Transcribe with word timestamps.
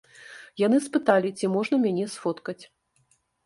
Яны 0.61 0.79
спыталі, 0.85 1.29
ці 1.41 1.51
можна 1.59 1.75
мяне 1.87 2.11
сфоткаць. 2.17 2.61